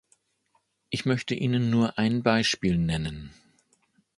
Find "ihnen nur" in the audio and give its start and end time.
1.35-1.99